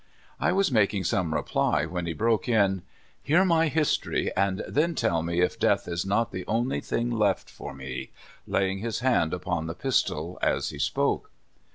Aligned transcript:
I 0.39 0.51
was 0.51 0.71
making 0.71 1.03
some 1.03 1.31
reply, 1.31 1.85
when 1.85 2.07
he 2.07 2.13
broke 2.13 2.49
in," 2.49 2.81
Hear 3.21 3.45
my 3.45 3.67
history, 3.67 4.35
and 4.35 4.63
then 4.67 4.95
tell 4.95 5.21
me 5.21 5.41
if 5.41 5.59
death 5.59 5.87
is 5.87 6.07
not 6.07 6.31
the 6.31 6.43
only 6.47 6.81
thing 6.81 7.11
left 7.11 7.51
for 7.51 7.71
me," 7.75 8.09
laying 8.47 8.79
his 8.79 9.01
hand 9.01 9.31
upon 9.31 9.67
the 9.67 9.75
pistol 9.75 10.39
as 10.41 10.71
he 10.71 10.79
spoke. 10.79 11.29